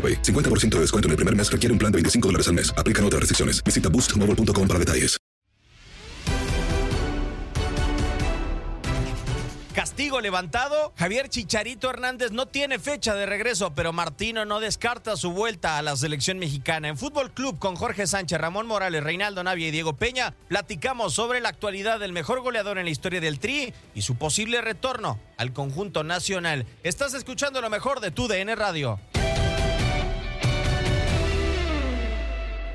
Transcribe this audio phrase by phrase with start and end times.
[0.00, 0.22] AroPay.
[0.22, 2.72] 50% de descuento en el primer mes requiere un plan de 25 dólares al mes.
[2.78, 3.62] Aplican otras restricciones.
[3.62, 5.20] Visita boostmobile.com para detalles.
[9.74, 10.92] Castigo levantado.
[10.96, 15.82] Javier Chicharito Hernández no tiene fecha de regreso, pero Martino no descarta su vuelta a
[15.82, 16.88] la selección mexicana.
[16.88, 21.40] En Fútbol Club con Jorge Sánchez, Ramón Morales, Reinaldo Navia y Diego Peña, platicamos sobre
[21.40, 25.52] la actualidad del mejor goleador en la historia del Tri y su posible retorno al
[25.52, 26.66] conjunto nacional.
[26.82, 28.98] Estás escuchando lo mejor de tu DN Radio.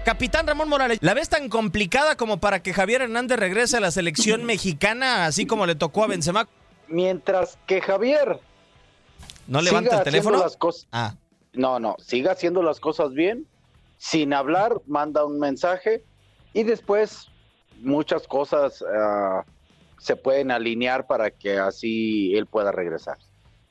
[0.05, 3.89] Capitán Ramón Morales, ¿la ves tan complicada como para que Javier Hernández regrese a la
[3.89, 6.47] selección mexicana, así como le tocó a Benzema?
[6.87, 8.39] Mientras que Javier
[9.47, 10.37] ¿No levanta el teléfono?
[10.37, 11.15] Las cosas, ah.
[11.53, 13.47] No, no, siga haciendo las cosas bien,
[13.97, 16.03] sin hablar, manda un mensaje
[16.53, 17.29] y después
[17.81, 19.41] muchas cosas uh,
[19.97, 23.17] se pueden alinear para que así él pueda regresar.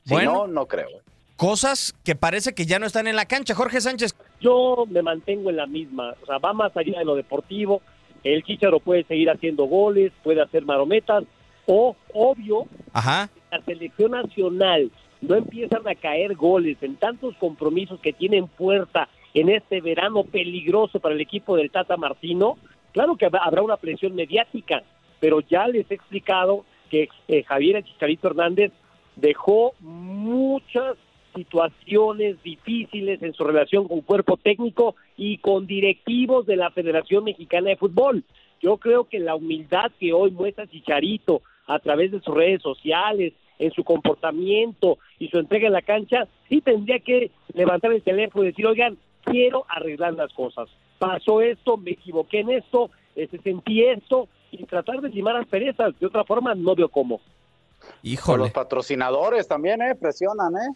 [0.03, 0.33] Si Bueno.
[0.33, 0.89] no, no creo.
[1.37, 3.55] Cosas que parece que ya no están en la cancha.
[3.55, 7.15] Jorge Sánchez, Yo me mantengo en la misma, o sea, va más allá de lo
[7.15, 7.81] deportivo.
[8.23, 11.23] El Chicharo puede seguir haciendo goles, puede hacer marometas,
[11.67, 14.91] o obvio, ajá, la selección nacional
[15.21, 20.99] no empiezan a caer goles en tantos compromisos que tienen puerta en este verano peligroso
[20.99, 22.57] para el equipo del Tata Martino,
[22.93, 24.83] claro que habrá una presión mediática,
[25.19, 28.71] pero ya les he explicado que eh, Javier Chicharito Hernández
[29.15, 30.95] dejó muchas
[31.35, 37.69] situaciones difíciles en su relación con cuerpo técnico y con directivos de la Federación Mexicana
[37.69, 38.23] de Fútbol.
[38.61, 43.33] Yo creo que la humildad que hoy muestra Chicharito a través de sus redes sociales,
[43.59, 48.43] en su comportamiento y su entrega en la cancha, sí tendría que levantar el teléfono
[48.43, 50.69] y decir, oigan, quiero arreglar las cosas.
[50.99, 55.97] Pasó esto, me equivoqué en esto, este, sentí esto, y tratar de limar las perezas.
[55.99, 57.19] De otra forma, no veo cómo.
[57.79, 58.43] Con híjole.
[58.43, 59.95] los patrocinadores también, ¿eh?
[59.95, 60.75] Presionan, ¿eh?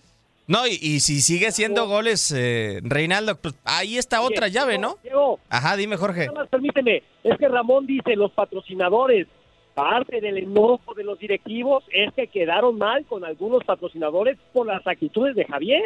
[0.50, 4.78] No, y, y si sigue haciendo goles, eh, Reinaldo, pues ahí está otra Oye, llave,
[4.80, 4.98] ¿no?
[5.04, 6.26] Diego, Ajá, dime, Jorge.
[6.26, 9.28] Nada más permíteme, es que Ramón dice los patrocinadores,
[9.76, 14.86] parte del enojo de los directivos es que quedaron mal con algunos patrocinadores por las
[14.88, 15.84] actitudes de Javier.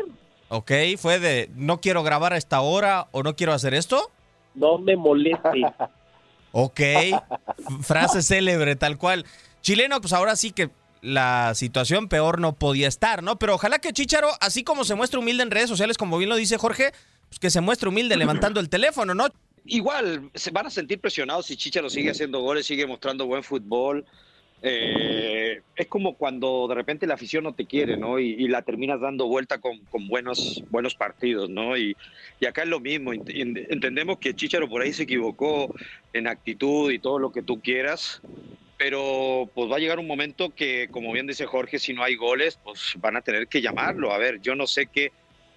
[0.48, 4.12] Ok, fue de no quiero grabar a esta hora o no quiero hacer esto.
[4.56, 5.62] No me moleste.
[6.56, 6.80] Ok,
[7.82, 9.26] frase célebre, tal cual.
[9.62, 10.70] Chileno, pues ahora sí que
[11.04, 13.38] la situación peor no podía estar, ¿no?
[13.38, 16.36] Pero ojalá que Chicharo, así como se muestra humilde en redes sociales, como bien lo
[16.38, 16.94] dice Jorge,
[17.28, 19.28] pues que se muestre humilde levantando el teléfono, ¿no?
[19.66, 24.06] Igual, se van a sentir presionados si Chicharo sigue haciendo goles, sigue mostrando buen fútbol.
[24.66, 28.18] Eh, es como cuando de repente la afición no te quiere, ¿no?
[28.18, 31.76] Y, la terminas dando vuelta con, buenos, buenos partidos, ¿no?
[31.76, 31.98] Y,
[32.40, 33.14] y acá es lo mismo.
[33.14, 35.74] Ent- ent- Entendemos que Chicharo por ahí se equivocó
[36.14, 38.22] en actitud y todo lo que tú quieras,
[38.78, 42.16] pero pues va a llegar un momento que, como bien dice Jorge, si no hay
[42.16, 44.12] goles, pues van a tener que llamarlo.
[44.12, 45.12] A ver, yo no sé qué,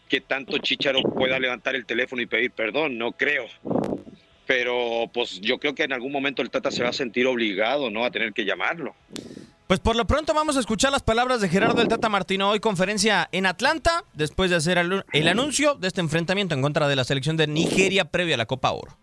[0.09, 3.47] qué tanto Chicharo pueda levantar el teléfono y pedir perdón, no creo.
[4.47, 7.91] pero pues yo creo que en algún momento el Tata se va a sentir obligado,
[7.91, 8.05] ¿no?
[8.05, 8.95] A tener que llamarlo.
[9.67, 12.61] Pues por lo pronto vamos a escuchar las palabras de Gerardo del Tata Martino hoy
[12.61, 16.95] conferencia en Atlanta después de hacer el, el anuncio de este enfrentamiento en contra de
[16.95, 18.97] la selección de Nigeria previo a la Copa Oro.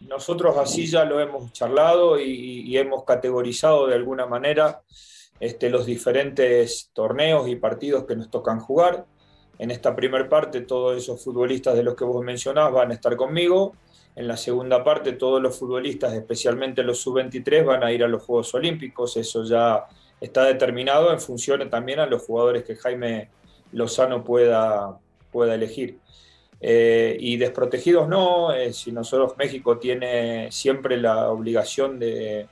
[0.00, 4.82] Nosotros así ya lo hemos charlado y, y hemos categorizado de alguna manera
[5.40, 9.06] este, los diferentes torneos y partidos que nos tocan jugar.
[9.58, 13.16] En esta primera parte todos esos futbolistas de los que vos mencionás van a estar
[13.16, 13.74] conmigo
[14.16, 18.22] en la segunda parte, todos los futbolistas, especialmente los sub-23, van a ir a los
[18.22, 19.16] Juegos Olímpicos.
[19.16, 19.86] Eso ya
[20.20, 23.30] está determinado en función también a los jugadores que Jaime
[23.72, 24.98] Lozano pueda,
[25.30, 25.98] pueda elegir.
[26.62, 32.48] Eh, y desprotegidos no, eh, si nosotros México tiene siempre la obligación de,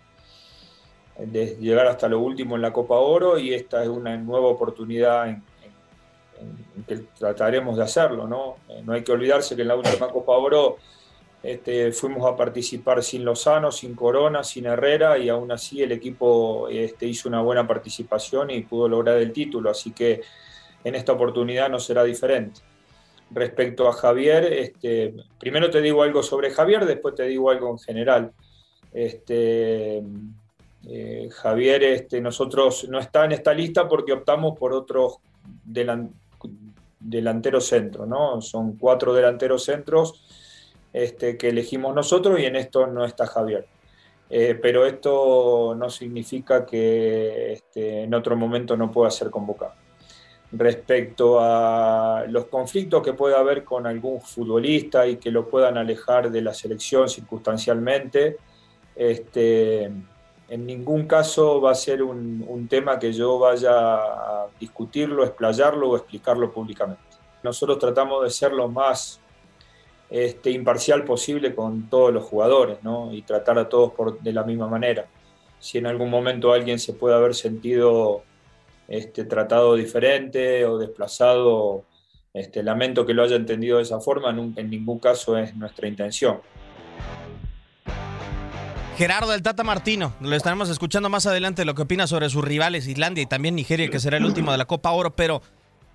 [1.61, 5.43] llegar hasta lo último en la Copa Oro y esta es una nueva oportunidad en
[6.87, 8.27] que trataremos de hacerlo.
[8.27, 8.57] ¿no?
[8.69, 10.79] Eh, no hay que olvidarse que en la última Copa Oro
[11.43, 16.69] este, fuimos a participar sin Lozano, sin Corona, sin Herrera y aún así el equipo
[16.69, 20.23] este, hizo una buena participación y pudo lograr el título, así que
[20.83, 22.61] en esta oportunidad no será diferente.
[23.31, 27.79] Respecto a Javier, este, primero te digo algo sobre Javier, después te digo algo en
[27.79, 28.33] general.
[28.93, 30.03] Este,
[30.89, 35.17] eh, Javier, este, nosotros no está en esta lista porque optamos por otros
[35.65, 36.11] delan,
[36.99, 38.41] delanteros centros, ¿no?
[38.41, 40.25] Son cuatro delanteros centros
[40.93, 43.67] este, que elegimos nosotros y en esto no está Javier.
[44.31, 49.73] Eh, pero esto no significa que este, en otro momento no pueda ser convocado.
[50.51, 56.31] Respecto a los conflictos que pueda haber con algún futbolista y que lo puedan alejar
[56.31, 58.39] de la selección circunstancialmente,
[58.97, 65.23] este, en ningún caso va a ser un, un tema que yo vaya a discutirlo,
[65.25, 67.03] explayarlo o explicarlo públicamente.
[67.43, 69.21] Nosotros tratamos de ser lo más
[70.11, 73.13] este, imparcial posible con todos los jugadores ¿no?
[73.13, 75.07] y tratar a todos por, de la misma manera.
[75.59, 78.23] Si en algún momento alguien se puede haber sentido
[78.89, 81.85] este, tratado diferente o desplazado,
[82.33, 86.41] este, lamento que lo haya entendido de esa forma, en ningún caso es nuestra intención.
[88.99, 92.89] Gerardo del Tata Martino, lo estaremos escuchando más adelante lo que opina sobre sus rivales
[92.89, 95.41] Islandia y también Nigeria, que será el último de la Copa Oro, pero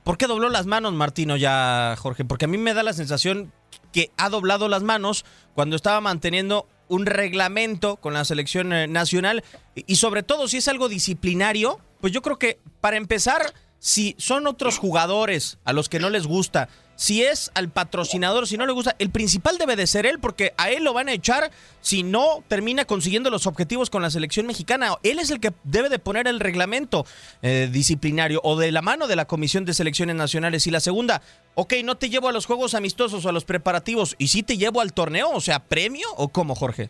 [0.06, 2.24] ¿por qué dobló las manos Martino ya, Jorge?
[2.24, 3.52] Porque a mí me da la sensación
[3.92, 9.44] que ha doblado las manos cuando estaba manteniendo un reglamento con la selección eh, nacional
[9.76, 14.46] y sobre todo si es algo disciplinario, pues yo creo que para empezar, si son
[14.46, 18.74] otros jugadores a los que no les gusta, si es al patrocinador, si no le
[18.74, 22.04] gusta, el principal debe de ser él, porque a él lo van a echar si
[22.04, 24.98] no termina consiguiendo los objetivos con la selección mexicana.
[25.02, 27.06] Él es el que debe de poner el reglamento
[27.42, 30.68] eh, disciplinario o de la mano de la Comisión de Selecciones Nacionales.
[30.68, 31.22] Y la segunda,
[31.56, 34.58] ok, no te llevo a los juegos amistosos o a los preparativos, y sí te
[34.58, 36.90] llevo al torneo, o sea, premio o cómo, Jorge.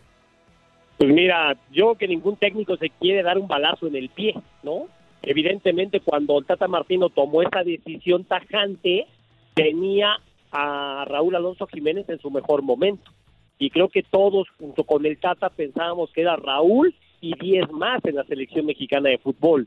[0.98, 4.88] Pues mira, yo que ningún técnico se quiere dar un balazo en el pie, ¿no?
[5.26, 9.06] Evidentemente, cuando el Tata Martino tomó esa decisión tajante,
[9.54, 10.18] tenía
[10.52, 13.10] a Raúl Alonso Jiménez en su mejor momento.
[13.58, 18.04] Y creo que todos, junto con el Tata, pensábamos que era Raúl y 10 más
[18.04, 19.66] en la selección mexicana de fútbol.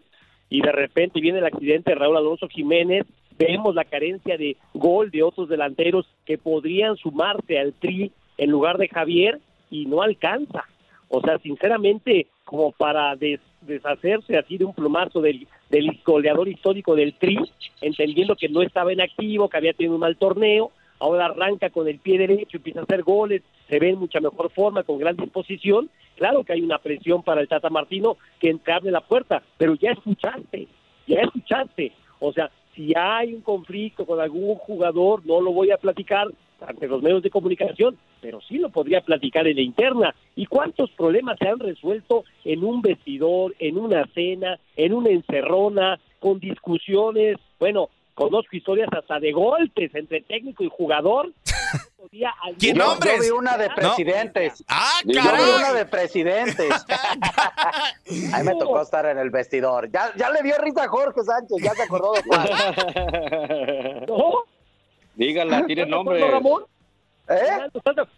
[0.50, 3.06] Y de repente viene el accidente de Raúl Alonso Jiménez,
[3.38, 8.78] vemos la carencia de gol de otros delanteros que podrían sumarse al tri en lugar
[8.78, 9.40] de Javier
[9.70, 10.66] y no alcanza.
[11.10, 16.96] O sea, sinceramente, como para des, deshacerse así de un plumazo del, del goleador histórico
[16.96, 17.38] del Tri,
[17.82, 21.88] entendiendo que no estaba en activo, que había tenido un mal torneo, ahora arranca con
[21.88, 25.16] el pie derecho, empieza a hacer goles, se ve en mucha mejor forma, con gran
[25.16, 25.90] disposición.
[26.16, 29.92] Claro que hay una presión para el Tata Martino que abre la puerta, pero ya
[29.92, 30.68] escuchaste,
[31.08, 31.92] ya escuchaste.
[32.20, 36.28] O sea, si hay un conflicto con algún jugador, no lo voy a platicar
[36.66, 40.16] ante los medios de comunicación, pero sí lo podría platicar en la interna.
[40.36, 46.00] ¿Y cuántos problemas se han resuelto en un vestidor, en una cena, en una encerrona,
[46.20, 47.38] con discusiones?
[47.60, 51.32] Bueno, conozco historias hasta de golpes entre técnico y jugador.
[52.60, 53.18] ¿Qué nombres?
[53.18, 54.62] Yo vi una de presidentes.
[54.62, 54.66] No.
[54.70, 56.86] Ah, yo vi una de presidentes.
[58.34, 59.92] a mí me tocó estar en el vestidor.
[59.92, 62.48] Ya, ya le dio risa a Jorge Sánchez, ya se acordó de Juan.
[64.08, 64.57] ¿No?
[65.18, 66.20] Dígala, tiene nombre.
[66.30, 66.64] Ramón?
[67.30, 67.70] ¿Eh?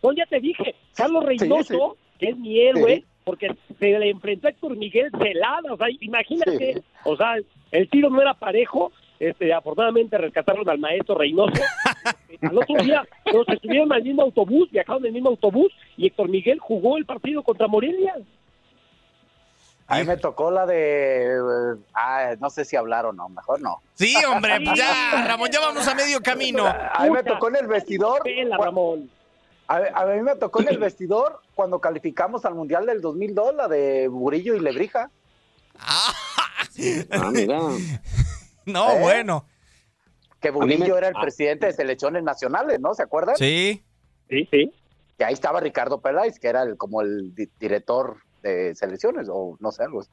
[0.02, 2.18] Pues ya te dije, Carlos Reynoso, sí, sí.
[2.20, 3.06] que es mi héroe, sí.
[3.24, 7.38] porque se le enfrentó a Héctor Miguel Celada, o sea, imagínate, o sea,
[7.72, 11.54] el tiro no era parejo, este, afortunadamente rescataron al maestro Reynoso.
[12.42, 13.04] al otro día
[13.34, 16.98] nos estuvieron en el mismo autobús, viajaron en el mismo autobús y Héctor Miguel jugó
[16.98, 18.16] el partido contra Morelia.
[19.90, 21.76] A mí me tocó la de.
[21.96, 23.82] Ah, no sé si hablar o no, mejor no.
[23.96, 26.66] Sí, hombre, ya, Ramón, ya vamos a medio camino.
[26.68, 28.22] A mí me tocó en el vestidor.
[28.24, 29.10] Pela, Ramón.
[29.68, 34.08] A, mí me tocó en el vestidor cuando calificamos al Mundial del 2002, la de
[34.08, 35.10] Burillo y Lebrija.
[35.80, 36.14] Ah,
[37.32, 37.60] mira.
[38.66, 39.00] No, ¿Eh?
[39.00, 39.46] bueno.
[40.40, 42.94] Que Burillo era el presidente de selecciones nacionales, ¿no?
[42.94, 43.36] ¿Se acuerdan?
[43.36, 43.84] Sí.
[44.30, 44.72] Sí, sí.
[45.18, 49.58] Que ahí estaba Ricardo Peláez, que era el, como el di- director de selecciones, o
[49.60, 50.10] no sé, algo así.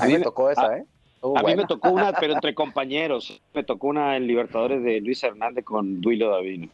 [0.00, 0.84] a mí me tocó esa, ¿eh?
[1.14, 3.40] Estuvo A mí me tocó una, pero entre compañeros.
[3.54, 6.68] Me tocó una en Libertadores de Luis Hernández con Duilo Davino.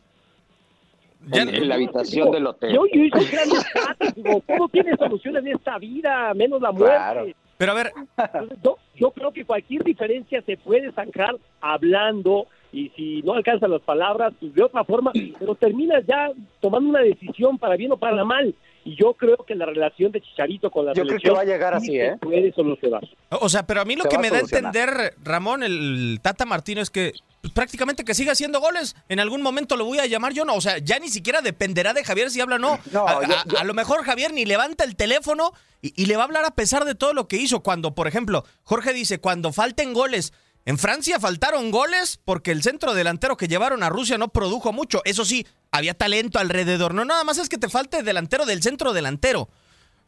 [1.32, 2.72] En, en la habitación del hotel.
[2.72, 6.96] Yo, yo hice grandes tratos, digo, todo tiene soluciones en esta vida, menos la muerte.
[6.96, 7.26] Claro.
[7.58, 12.90] Pero a ver, Entonces, yo, yo creo que cualquier diferencia se puede sacar hablando y
[12.96, 17.58] si no alcanzan las palabras, pues de otra forma, pero terminas ya tomando una decisión
[17.58, 18.54] para bien o para mal.
[18.84, 21.40] Y yo creo que la relación de Chicharito con la Yo creo que selección va
[21.40, 22.16] a llegar sí así, ¿eh?
[22.20, 23.02] puede solucionar.
[23.30, 26.46] o sea, pero a mí lo Se que me da a entender, Ramón, el Tata
[26.46, 28.96] Martino, es que pues, prácticamente que siga haciendo goles.
[29.10, 30.54] En algún momento lo voy a llamar yo, no.
[30.54, 32.78] O sea, ya ni siquiera dependerá de Javier si habla o no.
[32.92, 36.06] No, a, yo- a- yo- a lo mejor Javier ni levanta el teléfono y, y
[36.06, 37.60] le va a hablar a pesar de todo lo que hizo.
[37.60, 40.32] Cuando, por ejemplo, Jorge dice, cuando falten goles.
[40.68, 45.00] En Francia faltaron goles porque el centro delantero que llevaron a Rusia no produjo mucho.
[45.06, 46.92] Eso sí, había talento alrededor.
[46.92, 49.48] No nada más es que te falte delantero del centro delantero,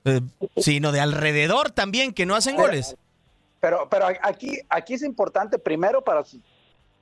[0.05, 0.21] eh,
[0.59, 2.95] sino de alrededor también que no hacen goles.
[3.59, 6.25] Pero, pero aquí, aquí es importante primero para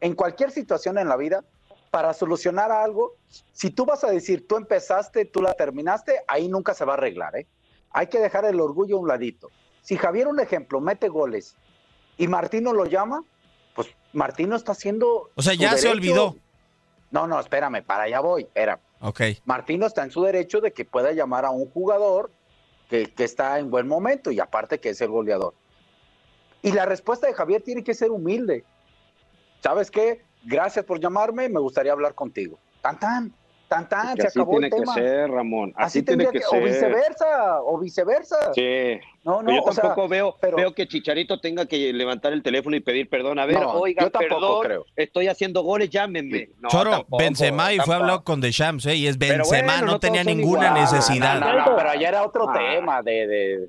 [0.00, 1.42] en cualquier situación en la vida,
[1.90, 3.16] para solucionar algo,
[3.52, 6.96] si tú vas a decir, tú empezaste, tú la terminaste, ahí nunca se va a
[6.96, 7.48] arreglar, ¿eh?
[7.90, 9.50] Hay que dejar el orgullo a un ladito.
[9.82, 11.56] Si Javier, un ejemplo, mete goles
[12.18, 13.24] y Martino lo llama,
[13.78, 15.30] pues Martino está haciendo...
[15.36, 16.34] O sea, ya se olvidó.
[17.12, 18.80] No, no, espérame, para allá voy, espera.
[19.00, 19.20] Ok.
[19.44, 22.32] Martino está en su derecho de que pueda llamar a un jugador
[22.90, 25.54] que, que está en buen momento y aparte que es el goleador.
[26.60, 28.64] Y la respuesta de Javier tiene que ser humilde.
[29.62, 30.24] ¿Sabes qué?
[30.42, 32.58] Gracias por llamarme, me gustaría hablar contigo.
[32.82, 33.32] Tan tan,
[33.68, 35.72] tan tan, se así acabó tiene el que ser, Ramón.
[35.76, 36.64] Así, Así, tiene que, que, o ser.
[36.64, 38.52] viceversa, o viceversa.
[38.54, 38.98] Sí.
[39.24, 42.42] No, no, yo o sea, tampoco veo, pero- veo que Chicharito tenga que levantar el
[42.42, 43.38] teléfono y pedir perdón.
[43.38, 44.86] A ver, No, oiga, yo tampoco perdón, creo.
[44.96, 46.48] estoy haciendo goles, llámenme.
[46.60, 48.96] No, Choro, tampoco, Benzema y fue hablado con Deschamps, ¿eh?
[48.96, 51.38] Y es Benzema, bueno, no, no tenía ninguna necesidad.
[51.38, 52.58] No, no, no, pero ayer era otro Ah.
[52.58, 53.68] tema de, de-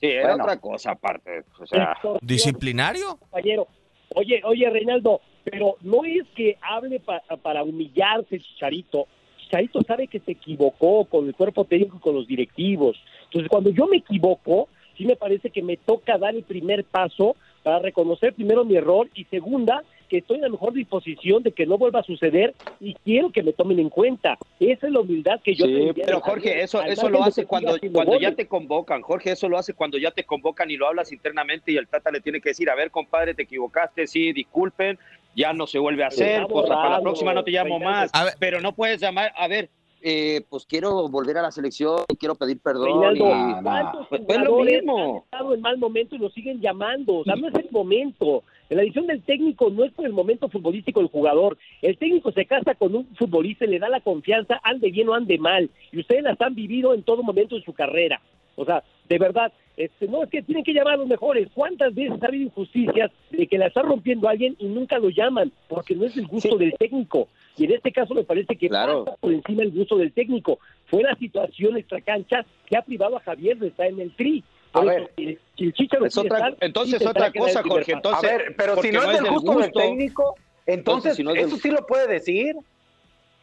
[0.00, 0.44] Sí, era Bueno.
[0.44, 1.42] otra cosa aparte.
[1.58, 3.16] O sea, ¿Disciplinario?
[3.18, 3.66] compañero.
[4.14, 9.06] Oye, oye, Reinaldo, pero no es que hable pa- para humillarse Chicharito.
[9.46, 12.96] Chicharito sabe que se equivocó con el cuerpo técnico y con los directivos.
[13.24, 17.36] Entonces, cuando yo me equivoco, sí me parece que me toca dar el primer paso
[17.62, 21.66] para reconocer primero mi error y segunda, que estoy en la mejor disposición de que
[21.66, 24.38] no vuelva a suceder y quiero que me tomen en cuenta.
[24.60, 28.20] Esa es la humildad que yo Sí, pero Jorge, eso, eso lo hace cuando, cuando
[28.20, 29.02] ya te convocan.
[29.02, 32.12] Jorge, eso lo hace cuando ya te convocan y lo hablas internamente y el Tata
[32.12, 34.96] le tiene que decir, a ver, compadre, te equivocaste, sí, disculpen,
[35.36, 38.10] ya no se vuelve a hacer, pues para la próxima no te llamo más.
[38.40, 39.68] Pero no puedes llamar, a ver,
[40.02, 42.86] eh, pues quiero volver a la selección, quiero pedir perdón.
[43.02, 45.10] Reinaldo, y- ¿cuántos Pues, pues lo jugadores mismo.
[45.10, 47.16] han estado en mal momento y lo siguen llamando?
[47.16, 48.42] O sea, no es el momento.
[48.68, 51.56] La decisión del técnico no es por el momento futbolístico del jugador.
[51.82, 55.14] El técnico se casa con un futbolista y le da la confianza, ande bien o
[55.14, 55.70] ande mal.
[55.92, 58.20] Y ustedes las han vivido en todo momento de su carrera.
[58.56, 61.48] O sea, de verdad, este, no es que tienen que llamar a los mejores.
[61.54, 65.52] ¿Cuántas veces ha habido injusticias de que la está rompiendo alguien y nunca lo llaman?
[65.68, 67.28] Porque no es el gusto del técnico.
[67.58, 69.04] Y en este caso me parece que Claro.
[69.04, 70.58] pasa por encima el gusto del técnico.
[70.86, 74.42] Fue la situación extracancha que ha privado a Javier de estar en el tri.
[74.72, 75.10] A ver.
[75.16, 75.38] el
[75.72, 78.90] Chicharo Es otra- estar, entonces sí otra cosa, el Jorge, entonces- a ver, pero si
[78.90, 80.34] no, no es del gusto, del técnico,
[80.66, 82.56] entonces, si no es del- eso sí lo puede decir.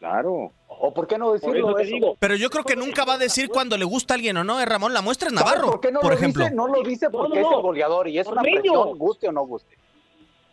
[0.04, 0.52] Claro.
[0.68, 1.94] ¿O por qué no Por decirlo eso te eso?
[1.94, 4.44] digo, Pero yo creo que nunca va a decir cuando le gusta a alguien o
[4.44, 4.92] no, ¿eh, Ramón?
[4.92, 6.44] La muestra es ¿Sabe Navarro, ¿Por qué no por lo ejemplo.
[6.44, 6.54] dice?
[6.54, 8.60] No lo dice No, porque no, es el goleador y es una Ormeño.
[8.60, 9.78] presión, guste o no guste.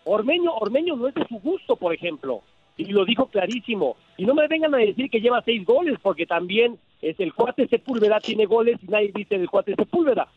[0.05, 2.41] Ormeño, Ormeño no es de su gusto, por ejemplo.
[2.77, 3.98] Y lo dijo clarísimo.
[4.15, 7.67] Y no me vengan a decir que lleva seis goles, porque también es el cuate
[7.67, 10.27] Sepúlveda tiene goles y nadie dice del cuate Sepúlveda.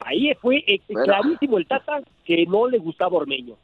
[0.00, 3.54] Ahí fue eh, clarísimo el Tata que no le gustaba Ormeño.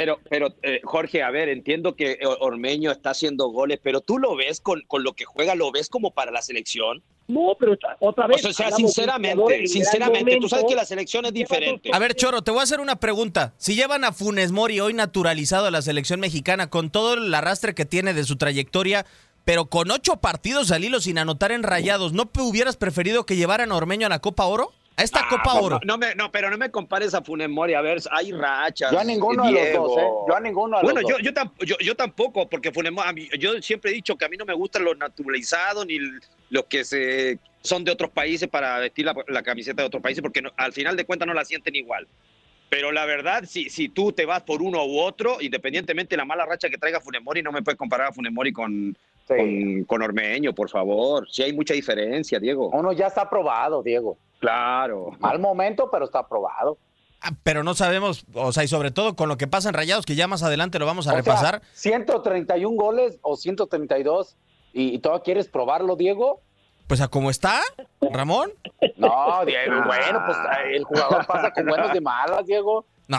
[0.00, 4.18] Pero, pero eh, Jorge, a ver, entiendo que eh, Ormeño está haciendo goles, pero tú
[4.18, 7.02] lo ves con, con lo que juega, lo ves como para la selección.
[7.28, 8.40] No, pero otra O vez.
[8.40, 11.90] sea, un jugador sinceramente, en sinceramente, tú sabes que la selección es diferente.
[11.92, 13.52] A ver, Choro, te voy a hacer una pregunta.
[13.58, 17.74] Si llevan a Funes Mori hoy naturalizado a la selección mexicana con todo el arrastre
[17.74, 19.06] que tiene de su trayectoria,
[19.44, 23.70] pero con ocho partidos al hilo sin anotar en rayados, ¿no hubieras preferido que llevaran
[23.70, 24.72] a Ormeño a la Copa Oro?
[25.00, 25.80] A esta Ah, Copa no, Oro.
[25.86, 27.72] No, me, no, pero no me compares a Funes Mori.
[27.72, 28.92] A ver, hay rachas.
[28.92, 29.88] Yo a ninguno de los Diego.
[29.88, 30.06] dos, ¿eh?
[30.28, 31.24] Yo a ninguno de Bueno, los yo, dos.
[31.24, 34.26] yo, tam- yo, yo tampoco, porque Funes Mori, a mí- yo siempre he dicho que
[34.26, 35.98] a mí no me gustan los naturalizados ni
[36.50, 40.20] los que se son de otros países para vestir la, la camiseta de otros países,
[40.20, 42.06] porque no- al final de cuentas no la sienten igual.
[42.68, 46.26] Pero la verdad, si, si tú te vas por uno u otro, independientemente de la
[46.26, 48.94] mala racha que traiga Funes Mori, no me puedes comparar a Funes Mori con,
[49.26, 51.26] con, con Ormeño, por favor.
[51.30, 52.68] Sí hay mucha diferencia, Diego.
[52.68, 54.18] Uno ya está aprobado, Diego.
[54.40, 55.10] Claro.
[55.20, 56.78] Mal momento, pero está aprobado.
[57.22, 60.06] Ah, pero no sabemos, o sea, y sobre todo con lo que pasa en Rayados,
[60.06, 61.62] que ya más adelante lo vamos a O sea, repasar.
[61.74, 64.36] 131 goles o 132
[64.72, 66.40] y, y todavía quieres probarlo, Diego.
[66.86, 67.60] Pues a cómo está,
[68.00, 68.50] Ramón.
[68.96, 70.38] No, Diego, bueno, pues
[70.72, 72.86] el jugador pasa con buenos de malas, Diego.
[73.06, 73.18] No.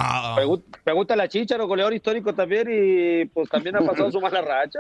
[0.83, 4.79] Pregunta a Chicharo, goleador histórico también, y pues también ha pasado su mala racha.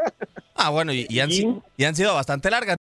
[0.55, 1.29] Ah, bueno, y, y han,
[1.77, 2.77] y han sido bastante largas.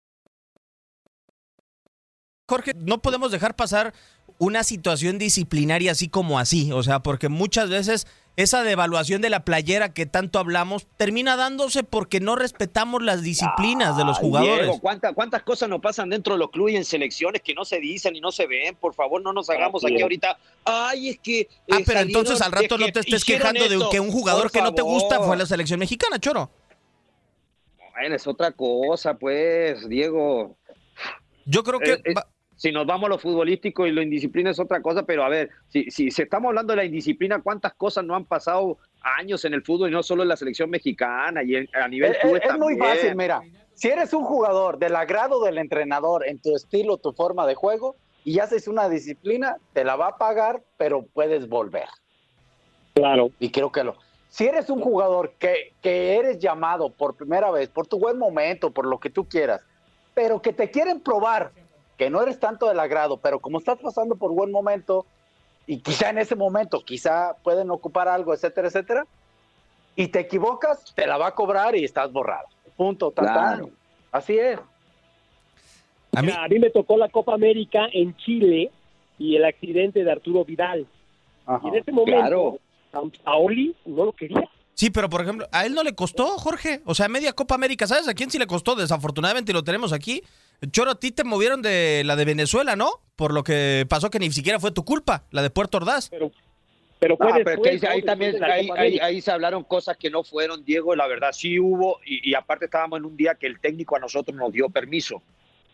[2.49, 3.93] Jorge, no podemos dejar pasar
[4.39, 9.43] una situación disciplinaria así como así, o sea, porque muchas veces esa devaluación de la
[9.43, 14.59] playera que tanto hablamos termina dándose porque no respetamos las disciplinas de los jugadores.
[14.67, 17.65] Diego, ¿cuánta- ¿cuántas cosas nos pasan dentro de los clubes y en selecciones que no
[17.65, 18.75] se dicen y no se ven?
[18.75, 20.37] Por favor, no nos hagamos aquí ahorita.
[20.63, 21.49] Ay, es que.
[21.51, 24.11] Ah, eh, pero salieron, entonces al rato es no te estés quejando de que un
[24.11, 26.49] jugador que no te gusta fue la selección mexicana, Choro.
[27.93, 30.55] Bueno, es otra cosa, pues, Diego.
[31.45, 31.93] Yo creo que.
[31.93, 32.13] Eh, eh,
[32.57, 35.49] si nos vamos a lo futbolístico y lo indisciplina es otra cosa, pero a ver,
[35.69, 39.53] si, si, si estamos hablando de la indisciplina, ¿cuántas cosas no han pasado años en
[39.53, 42.41] el fútbol y no solo en la selección mexicana y en- a nivel Es, clubes
[42.43, 43.41] es muy fácil, mira.
[43.75, 47.95] Si eres un jugador del agrado del entrenador en tu estilo, tu forma de juego,
[48.25, 51.85] y haces una disciplina, te la va a pagar, pero puedes volver.
[52.93, 53.29] Claro.
[53.39, 53.95] Y creo que lo.
[54.29, 58.71] Si eres un jugador que, que eres llamado por primera vez, por tu buen momento,
[58.71, 59.61] por lo que tú quieras,
[60.13, 61.51] pero que te quieren probar
[61.97, 65.05] que no eres tanto del agrado, pero como estás pasando por buen momento,
[65.65, 69.07] y quizá en ese momento, quizá pueden ocupar algo, etcétera, etcétera,
[69.95, 72.47] y te equivocas, te la va a cobrar y estás borrado.
[72.75, 73.35] Punto, tan, tan.
[73.35, 73.69] Claro.
[74.11, 74.59] Así es.
[76.15, 78.71] A mí, a mí me tocó la Copa América en Chile
[79.17, 80.87] y el accidente de Arturo Vidal.
[81.63, 82.59] Y en ese momento,
[82.91, 84.49] San Paoli no lo quería.
[84.73, 86.81] Sí, pero por ejemplo, a él no le costó, Jorge.
[86.85, 88.75] O sea, media Copa América, ¿sabes a quién sí le costó?
[88.75, 90.21] Desafortunadamente lo tenemos aquí.
[90.71, 92.89] Choro, a ti te movieron de la de Venezuela, ¿no?
[93.15, 96.09] Por lo que pasó que ni siquiera fue tu culpa, la de Puerto Ordaz.
[96.09, 96.31] Pero,
[96.99, 100.23] pero Ah, pero es que ahí, también ahí, ahí- ahí se hablaron cosas que no
[100.23, 103.59] fueron, Diego, la verdad sí hubo, y, y aparte estábamos en un día que el
[103.59, 105.21] técnico a nosotros nos dio permiso.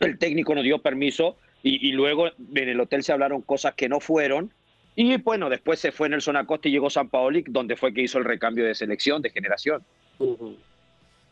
[0.02, 3.88] El técnico nos dio permiso y, y luego en el hotel se hablaron cosas que
[3.88, 4.52] no fueron.
[4.98, 8.18] Y bueno, después se fue Nelson Acosta y llegó San Paoli, donde fue que hizo
[8.18, 9.82] el recambio de selección, de generación.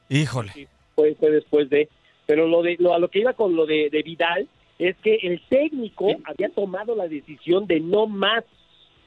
[0.09, 0.67] Híjole.
[0.95, 1.89] Fue, fue después de.
[2.25, 4.47] Pero lo de lo, a lo que iba con lo de, de Vidal
[4.79, 8.43] es que el técnico había tomado la decisión de no más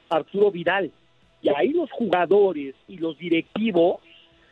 [0.09, 0.91] Arturo Vidal.
[1.41, 3.97] Y ahí los jugadores y los directivos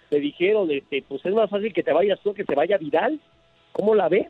[0.09, 3.19] le dijeron, este, pues es más fácil que te vayas tú que se vaya Vidal.
[3.71, 4.27] ¿Cómo la ves?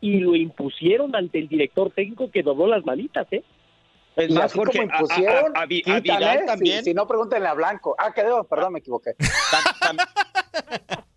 [0.00, 3.42] Y lo impusieron ante el director técnico que dobló las manitas, ¿eh?
[4.16, 6.84] Es Y más, a- impusieron, a- a Vi- a quítale, Vidal si- también.
[6.84, 7.94] Si, no, pregúntenle a Blanco.
[7.98, 9.12] Ah, quedó, perdón, me equivoqué.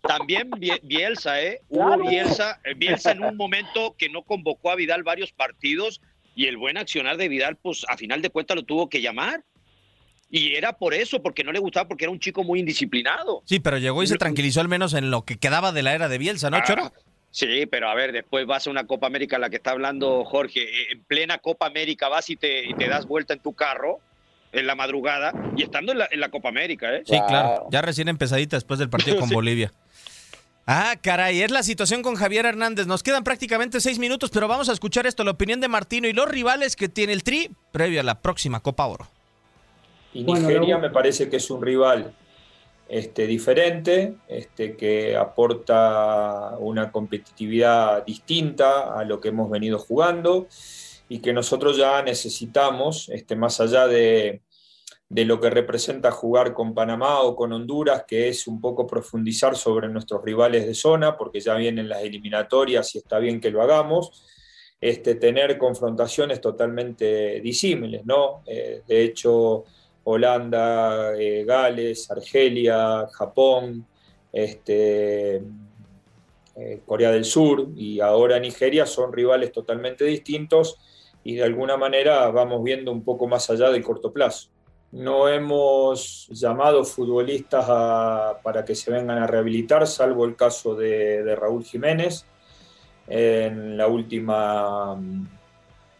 [0.06, 1.60] También Bie- Bielsa, ¿eh?
[1.70, 1.96] Claro.
[2.02, 6.00] Hubo Bielsa, eh, Bielsa en un momento que no convocó a Vidal varios partidos
[6.34, 9.42] y el buen accionar de Vidal, pues a final de cuentas lo tuvo que llamar.
[10.28, 13.42] Y era por eso, porque no le gustaba, porque era un chico muy indisciplinado.
[13.44, 16.08] Sí, pero llegó y se tranquilizó al menos en lo que quedaba de la era
[16.08, 16.92] de Bielsa, ¿no, Choro?
[17.30, 20.62] Sí, pero a ver, después vas a una Copa América, la que está hablando Jorge,
[20.62, 24.00] eh, en plena Copa América vas y te, y te das vuelta en tu carro
[24.52, 27.02] en la madrugada y estando en la, en la Copa América, ¿eh?
[27.04, 27.66] Sí, claro.
[27.70, 29.34] Ya recién empezadita después del partido con Sí.
[29.34, 29.70] Bolivia.
[30.68, 32.88] Ah, caray, es la situación con Javier Hernández.
[32.88, 36.12] Nos quedan prácticamente seis minutos, pero vamos a escuchar esto, la opinión de Martino y
[36.12, 39.06] los rivales que tiene el Tri previo a la próxima Copa Oro.
[40.12, 42.12] Y Nigeria me parece que es un rival
[42.88, 50.48] este, diferente, este, que aporta una competitividad distinta a lo que hemos venido jugando
[51.08, 54.42] y que nosotros ya necesitamos, este, más allá de,
[55.08, 59.56] de lo que representa jugar con Panamá o con Honduras, que es un poco profundizar
[59.56, 63.62] sobre nuestros rivales de zona, porque ya vienen las eliminatorias y está bien que lo
[63.62, 64.24] hagamos,
[64.80, 68.42] este, tener confrontaciones totalmente disímiles, ¿no?
[68.46, 69.64] Eh, de hecho,
[70.04, 73.86] Holanda, eh, Gales, Argelia, Japón,
[74.32, 75.36] este,
[76.56, 80.78] eh, Corea del Sur y ahora Nigeria son rivales totalmente distintos
[81.22, 84.48] y de alguna manera vamos viendo un poco más allá del corto plazo.
[84.96, 91.36] No hemos llamado futbolistas a- para que se vengan a rehabilitar, salvo el caso de,
[91.36, 92.24] Raúl Jiménez.
[93.06, 94.98] En la última,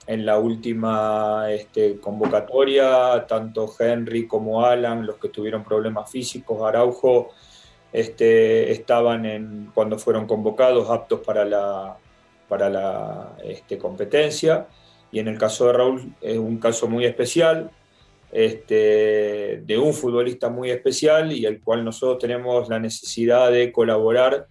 [0.07, 7.29] en la última este, convocatoria, tanto Henry como Alan, los que tuvieron problemas físicos, Araujo,
[7.93, 11.99] este, estaban en, cuando fueron convocados aptos para la,
[12.49, 14.69] para la este, competencia.
[15.13, 17.71] Y en el caso de Raúl es un caso muy especial,
[18.37, 24.47] este, de un futbolista muy especial y el cual nosotros tenemos la necesidad de colaborar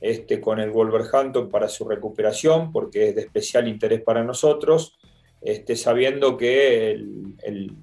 [0.00, 4.96] este, con el Wolverhampton para su recuperación, porque es de especial interés para nosotros,
[5.42, 7.76] este, sabiendo que el,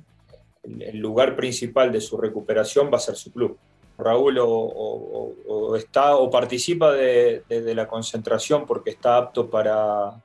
[0.93, 3.55] lugar principal de su recuperación va a ser su club.
[3.99, 7.43] Raúl o, está, o participa de,
[7.75, 10.23] la concentración porque está apto para,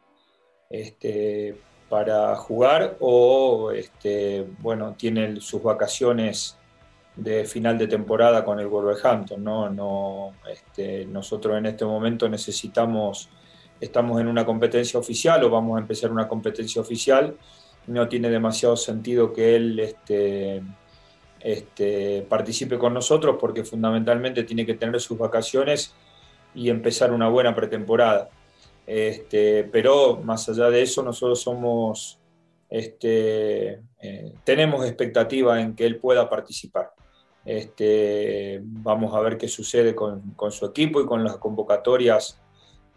[0.70, 1.56] este,
[1.90, 6.56] para jugar o este, bueno, tiene sus vacaciones
[7.16, 9.42] de final de temporada con el Wolverhampton.
[9.42, 9.68] ¿no?
[9.68, 13.28] No, este, nosotros en este momento necesitamos,
[13.80, 17.36] estamos en una competencia oficial o vamos a empezar una competencia oficial.
[17.88, 20.62] No tiene demasiado sentido que él este,
[21.40, 25.92] este, participe con nosotros porque fundamentalmente tiene que tener sus vacaciones
[26.54, 28.30] y empezar una buena pretemporada.
[28.92, 32.18] Este, pero más allá de eso, nosotros somos,
[32.68, 36.90] este, eh, tenemos expectativa en que él pueda participar.
[37.44, 42.40] Este, vamos a ver qué sucede con, su equipo y con las convocatorias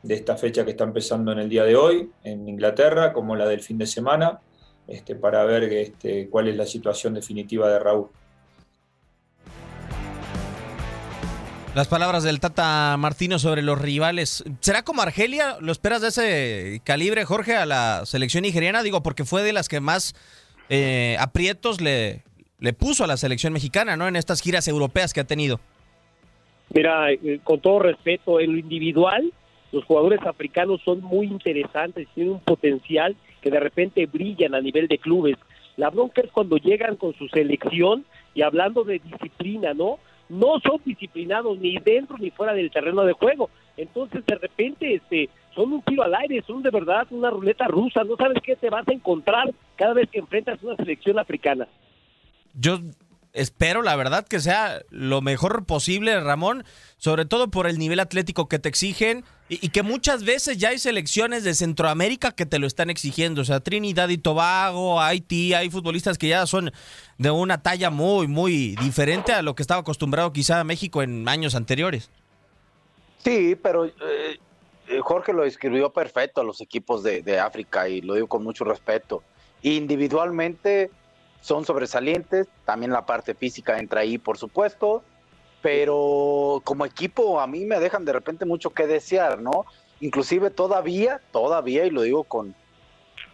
[0.01, 3.47] de esta fecha que está empezando en el día de hoy en Inglaterra, como la
[3.47, 4.41] del fin de semana,
[4.87, 5.93] este, para ver
[6.31, 8.09] cuál es la situación definitiva de Raúl.
[11.75, 14.43] Las palabras del Tata Martino sobre los rivales.
[14.59, 15.57] ¿Será como Argelia?
[15.59, 18.83] ¿Lo esperas de ese calibre, Jorge, a la selección nigeriana?
[18.83, 20.13] Digo, porque fue de las que más
[20.69, 22.21] eh, aprietos le,
[22.59, 24.07] le puso a la selección mexicana, ¿no?
[24.07, 25.59] En estas giras europeas que ha tenido.
[26.75, 29.33] Mira, eh, con todo respeto, en lo individual,
[29.71, 34.87] los jugadores africanos son muy interesantes, tienen un potencial que de repente brillan a nivel
[34.87, 35.37] de clubes.
[35.77, 38.05] La bronca es cuando llegan con su selección
[38.35, 39.97] y hablando de disciplina, ¿no?
[40.33, 43.49] No son disciplinados ni dentro ni fuera del terreno de juego.
[43.77, 48.03] Entonces, de repente, este, son un tiro al aire, son de verdad una ruleta rusa.
[48.03, 51.67] No sabes qué te vas a encontrar cada vez que enfrentas una selección africana
[52.53, 52.79] yo
[53.33, 56.63] espero, la verdad, que sea lo mejor posible, Ramón,
[56.97, 60.79] sobre todo por el nivel atlético que te exigen y, que muchas veces ya hay
[60.79, 63.41] selecciones de Centroamérica que te lo están exigiendo.
[63.41, 66.71] O sea, Trinidad y Tobago, Haití, hay futbolistas que ya son
[67.17, 71.55] de una talla muy, muy diferente a lo que estaba acostumbrado quizá México en años
[71.55, 72.09] anteriores.
[73.23, 73.93] Sí, pero eh,
[74.87, 78.43] eh, Jorge lo describió perfecto a los equipos de, de África y lo digo con
[78.43, 79.23] mucho respeto.
[79.61, 80.91] Individualmente
[81.43, 85.03] son sobresalientes, también la parte física entra ahí, por supuesto,
[85.61, 89.65] pero como equipo a mí me dejan de repente mucho que desear, ¿no?
[89.99, 92.55] Inclusive todavía, todavía, y lo digo con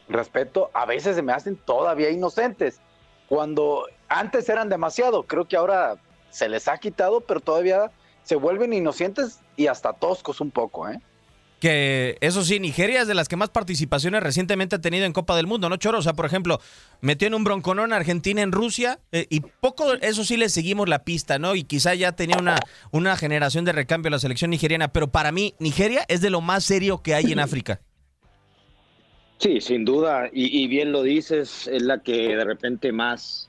[0.08, 2.82] respeto, a veces se me hacen todavía inocentes,
[3.28, 5.98] cuando antes eran demasiado, creo que ahora
[6.32, 7.92] se les ha quitado, pero todavía
[8.24, 11.00] se vuelven inocentes y hasta toscos un poco, ¿eh?
[11.60, 15.36] Que eso sí, Nigeria es de las que más participaciones recientemente ha tenido en Copa
[15.36, 16.00] del Mundo, ¿no, Choro?
[16.00, 16.60] O sea, por ejemplo,
[17.02, 20.88] metió en un bronconón a Argentina en Rusia eh, y poco, eso sí le seguimos
[20.88, 21.56] la pista, ¿no?
[21.56, 22.60] Y quizá ya tenía una,
[22.92, 26.64] una generación de recambio la selección nigeriana, pero para mí, Nigeria es de lo más
[26.64, 27.82] serio que hay en África.
[29.38, 33.49] Sí, sin duda, y bien lo dices, es la que de repente más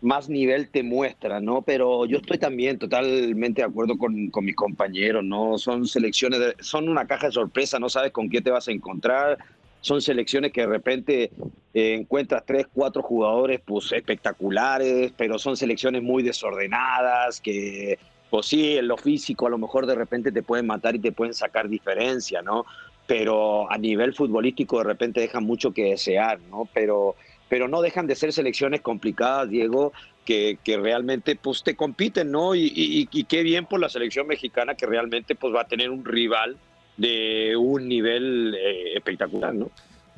[0.00, 1.62] más nivel te muestra, ¿no?
[1.62, 5.58] Pero yo estoy también totalmente de acuerdo con, con mis compañeros, ¿no?
[5.58, 9.38] Son selecciones, son una caja de sorpresa, no sabes con qué te vas a encontrar.
[9.82, 11.30] Son selecciones que de repente
[11.72, 17.98] eh, encuentras tres, cuatro jugadores pues espectaculares, pero son selecciones muy desordenadas, que
[18.30, 21.12] pues sí, en lo físico a lo mejor de repente te pueden matar y te
[21.12, 22.64] pueden sacar diferencia, ¿no?
[23.06, 26.68] Pero a nivel futbolístico de repente dejan mucho que desear, ¿no?
[26.72, 27.16] Pero
[27.50, 29.92] pero no dejan de ser selecciones complicadas, Diego,
[30.24, 32.54] que, que realmente pues te compiten, ¿no?
[32.54, 36.56] Y, qué bien por la selección mexicana que realmente pues va a tener un rival
[36.96, 39.68] de un nivel eh, espectacular, ¿no?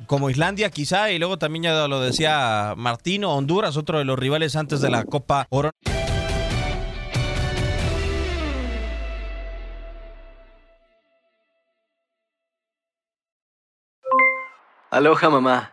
[0.05, 4.55] Como Islandia quizá, y luego también ya lo decía Martino, Honduras, otro de los rivales
[4.55, 5.71] antes de la Copa Oro.
[14.91, 15.72] Aloha mamá,